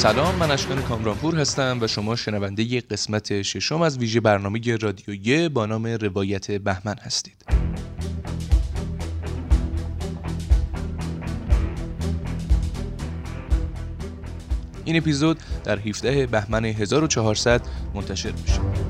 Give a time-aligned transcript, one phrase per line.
[0.00, 5.66] سلام من اشکان کامرانپور هستم و شما شنونده قسمت ششم از ویژه برنامه رادیویی با
[5.66, 7.44] نام روایت بهمن هستید.
[14.84, 17.62] این اپیزود در 17 بهمن 1400
[17.94, 18.89] منتشر میشه.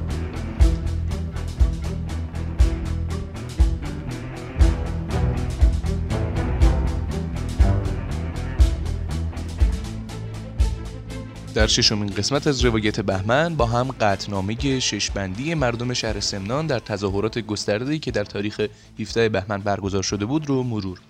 [11.54, 17.38] در ششمین قسمت از روایت بهمن با هم قطنامه ششبندی مردم شهر سمنان در تظاهرات
[17.38, 18.66] گسترده‌ای که در تاریخ
[19.00, 21.00] 17 بهمن برگزار شده بود رو مرور.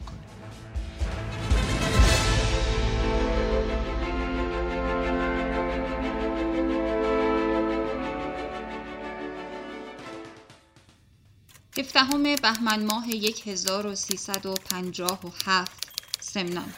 [11.78, 13.04] هفدهم بهمن ماه
[13.46, 16.72] 1357 سمنان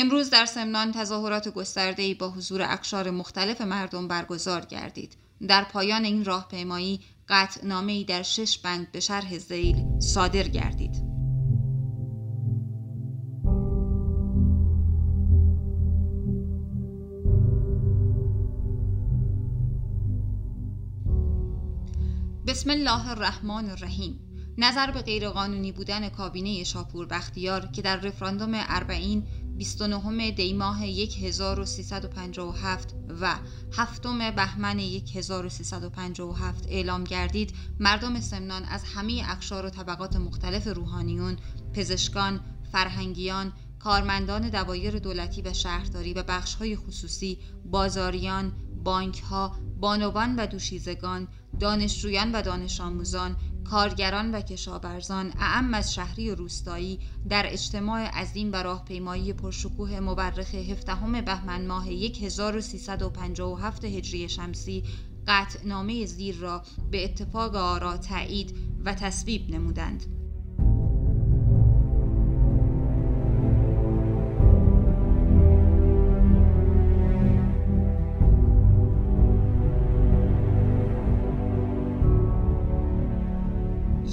[0.00, 5.16] امروز در سمنان تظاهرات گسترده‌ای با حضور اکشار مختلف مردم برگزار گردید.
[5.48, 7.00] در پایان این راهپیمایی
[7.88, 11.08] ای در شش بند به شرح زیل صادر گردید.
[22.46, 24.20] بسم الله الرحمن الرحیم
[24.58, 29.26] نظر به غیرقانونی بودن کابینه شاپور بختیار که در رفراندوم اربعین
[29.58, 33.36] 29 دی ماه 1357 و
[33.72, 41.36] هفتم بهمن 1357 اعلام گردید مردم سمنان از همه اقشار و طبقات مختلف روحانیون،
[41.74, 42.40] پزشکان،
[42.72, 48.52] فرهنگیان، کارمندان دوایر دولتی و شهرداری و بخشهای خصوصی، بازاریان،
[48.84, 51.28] بانک ها، بانوان و دوشیزگان،
[51.60, 53.36] دانشجویان و دانش آموزان،
[53.70, 60.54] کارگران و کشاورزان اعم از شهری و روستایی در اجتماع عظیم و راهپیمایی پرشکوه مورخ
[60.54, 64.84] هفدهم بهمن ماه 1357 هجری شمسی
[65.26, 70.27] قطعنامه زیر را به اتفاق آرا تایید و تصویب نمودند.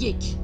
[0.00, 0.36] یک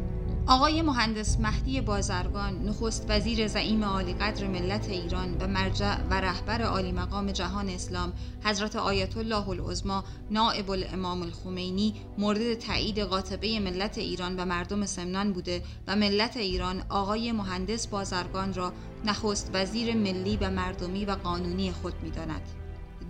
[0.46, 6.62] آقای مهندس مهدی بازرگان نخست وزیر زعیم عالی قدر ملت ایران و مرجع و رهبر
[6.62, 8.12] عالی مقام جهان اسلام
[8.44, 15.32] حضرت آیت الله العظما نائب الامام الخمینی مورد تایید قاطبه ملت ایران و مردم سمنان
[15.32, 18.72] بوده و ملت ایران آقای مهندس بازرگان را
[19.04, 22.42] نخست وزیر ملی و مردمی و قانونی خود می‌داند.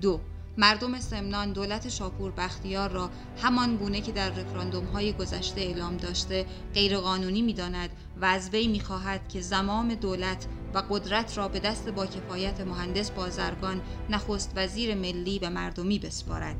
[0.00, 0.20] دو
[0.56, 3.10] مردم سمنان دولت شاپور بختیار را
[3.42, 7.90] همان گونه که در رفراندوم های گذشته اعلام داشته غیرقانونی می‌داند
[8.20, 13.10] و از وی می‌خواهد که زمام دولت و قدرت را به دست با کفایت مهندس
[13.10, 13.80] بازرگان
[14.10, 16.56] نخست وزیر ملی و مردمی بسپارد.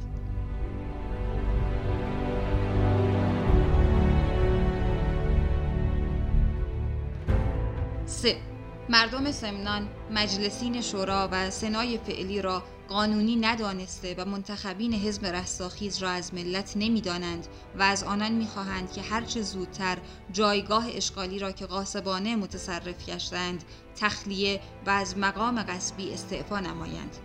[8.07, 8.52] سه
[8.89, 16.11] مردم سمنان مجلسین شورا و سنای فعلی را قانونی ندانسته و منتخبین حزب رستاخیز را
[16.11, 17.47] از ملت نمی‌دانند
[17.79, 19.99] و از آنان می‌خواهند که هرچه زودتر
[20.33, 23.65] جایگاه اشغالی را که قاسبانه متصرف گشتند
[23.97, 27.17] تخلیه و از مقام غصبی استعفا نمایند.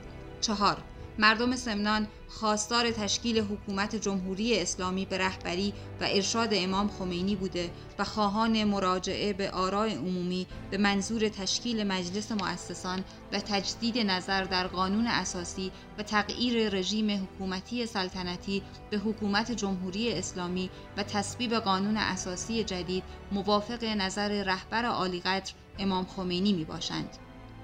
[0.42, 0.78] چهار
[1.20, 7.70] مردم سمنان خواستار تشکیل حکومت جمهوری اسلامی به رهبری و ارشاد امام خمینی بوده
[8.00, 14.68] و خواهان مراجعه به آراء عمومی به منظور تشکیل مجلس مؤسسان و تجدید نظر در
[14.68, 22.64] قانون اساسی و تغییر رژیم حکومتی سلطنتی به حکومت جمهوری اسلامی و تصویب قانون اساسی
[22.64, 27.10] جدید موافق نظر رهبر عالیقدر امام خمینی می باشند.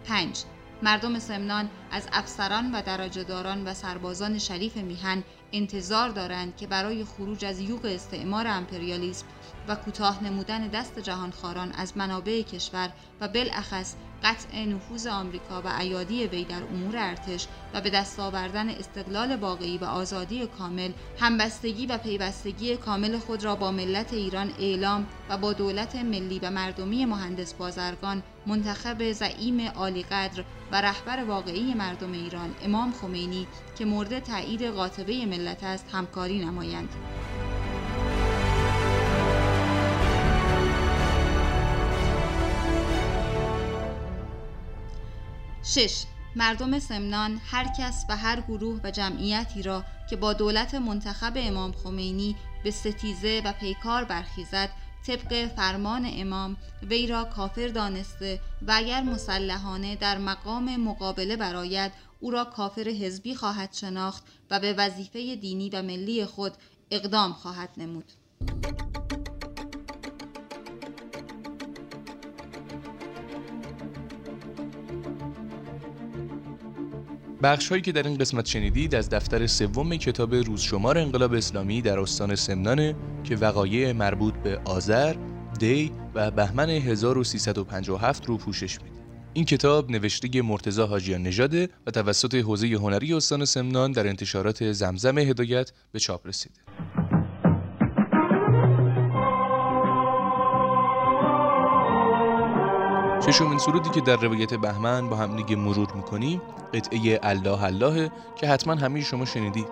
[0.05, 0.43] 5.
[0.83, 7.45] مردم سمنان از افسران و درجهداران و سربازان شریف میهن انتظار دارند که برای خروج
[7.45, 9.25] از یوغ استعمار امپریالیسم
[9.67, 12.89] و کوتاه نمودن دست جهانخواران از منابع کشور
[13.21, 18.69] و بالاخص قطع نفوذ آمریکا و ایادی وی در امور ارتش و به دست آوردن
[18.69, 25.07] استقلال واقعی و آزادی کامل همبستگی و پیوستگی کامل خود را با ملت ایران اعلام
[25.29, 31.73] و با دولت ملی و مردمی مهندس بازرگان منتخب زعیم عالی قدر و رهبر واقعی
[31.73, 33.47] مردم ایران امام خمینی
[33.77, 36.89] که مورد تایید قاطبه ملت است همکاری نمایند.
[45.63, 46.03] 6.
[46.35, 51.71] مردم سمنان هر کس و هر گروه و جمعیتی را که با دولت منتخب امام
[51.71, 54.69] خمینی به ستیزه و پیکار برخیزد
[55.07, 56.57] طبق فرمان امام
[56.89, 61.91] وی را کافر دانسته و اگر مسلحانه در مقام مقابله براید
[62.23, 66.51] او را کافر حزبی خواهد شناخت و به وظیفه دینی و ملی خود
[66.91, 68.11] اقدام خواهد نمود.
[77.43, 81.99] بخش هایی که در این قسمت شنیدید از دفتر سوم کتاب روزشمار انقلاب اسلامی در
[81.99, 85.15] استان سمنانه که وقایع مربوط به آذر،
[85.59, 88.92] دی و بهمن 1357 رو پوشش میده.
[89.35, 95.17] این کتاب نوشته مرتضی حاجیان نژاده و توسط حوزه هنری استان سمنان در انتشارات زمزم
[95.17, 96.55] هدایت به چاپ رسیده.
[103.25, 106.41] ششمین سرودی که در روایت بهمن با هم دیگه مرور می‌کنیم
[106.73, 109.67] قطعه الله الله که حتما همه شما شنیدید.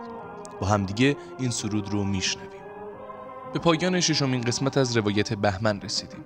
[0.62, 2.62] با هم دیگه این سرود رو میشنویم.
[3.54, 6.26] به پایان ششمین قسمت از روایت بهمن رسیدیم.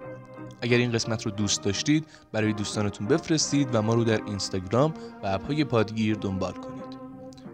[0.65, 5.27] اگر این قسمت رو دوست داشتید برای دوستانتون بفرستید و ما رو در اینستاگرام و
[5.27, 6.97] اپهای پادگیر دنبال کنید.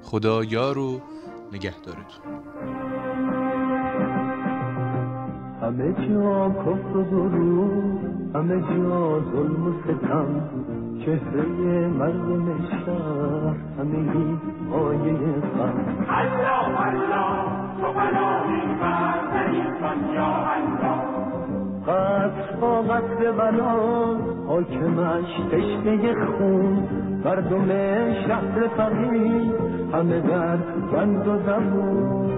[0.04, 1.02] خدا یار و
[1.52, 2.26] نگهدارتون.
[5.62, 10.50] همه جا کفر و درود همه جا ظلم و ستم.
[11.06, 14.38] چهره مردم شهر همه
[14.74, 15.14] آیه
[15.58, 16.06] غم.
[16.10, 17.31] الله الله.
[22.92, 24.32] وصل بلا.
[24.48, 26.88] حاکمش تشنه خون
[27.26, 27.68] مردم
[28.28, 29.52] شهر فقیر
[29.94, 30.58] همه در
[30.92, 32.32] بند و زمون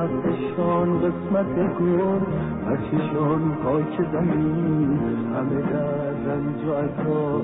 [0.00, 2.20] هستشان قسمت گل
[2.66, 4.98] هستشان خاک زمین
[5.34, 7.42] همه در رنج و عطا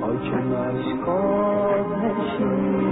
[0.00, 2.82] حاکمش کار نشین